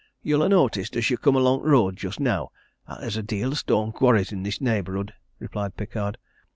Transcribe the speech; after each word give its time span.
"You'll 0.23 0.43
ha' 0.43 0.49
noticed, 0.49 0.95
as 0.95 1.11
you 1.11 1.17
come 1.19 1.35
along 1.35 1.61
t' 1.61 1.67
road 1.67 1.95
just 1.95 2.19
now, 2.19 2.49
'at 2.89 3.01
there's 3.01 3.17
a 3.17 3.21
deal 3.21 3.51
o' 3.51 3.53
stone 3.53 3.91
quarries 3.91 4.33
i' 4.33 4.41
this 4.41 4.59
neighbourhood?" 4.59 5.13
replied 5.37 5.77
Pickard. 5.77 6.17